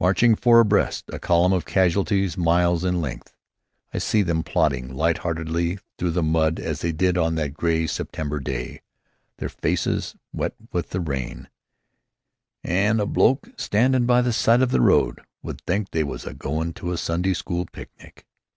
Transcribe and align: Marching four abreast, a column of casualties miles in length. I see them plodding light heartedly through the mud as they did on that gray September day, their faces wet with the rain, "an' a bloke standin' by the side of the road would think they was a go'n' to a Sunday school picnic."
Marching 0.00 0.34
four 0.34 0.58
abreast, 0.58 1.04
a 1.12 1.20
column 1.20 1.52
of 1.52 1.64
casualties 1.64 2.36
miles 2.36 2.82
in 2.82 3.00
length. 3.00 3.36
I 3.94 3.98
see 3.98 4.22
them 4.22 4.42
plodding 4.42 4.92
light 4.92 5.18
heartedly 5.18 5.78
through 5.96 6.10
the 6.10 6.20
mud 6.24 6.58
as 6.58 6.80
they 6.80 6.90
did 6.90 7.16
on 7.16 7.36
that 7.36 7.54
gray 7.54 7.86
September 7.86 8.40
day, 8.40 8.82
their 9.36 9.48
faces 9.48 10.16
wet 10.32 10.54
with 10.72 10.90
the 10.90 10.98
rain, 11.00 11.48
"an' 12.64 12.98
a 12.98 13.06
bloke 13.06 13.50
standin' 13.56 14.04
by 14.04 14.20
the 14.20 14.32
side 14.32 14.62
of 14.62 14.72
the 14.72 14.80
road 14.80 15.20
would 15.44 15.60
think 15.64 15.92
they 15.92 16.02
was 16.02 16.26
a 16.26 16.34
go'n' 16.34 16.72
to 16.72 16.90
a 16.90 16.96
Sunday 16.96 17.32
school 17.32 17.64
picnic." 17.64 18.26